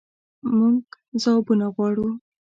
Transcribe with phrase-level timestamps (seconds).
[0.55, 0.79] مونږ
[1.21, 2.07] ځوابونه غواړو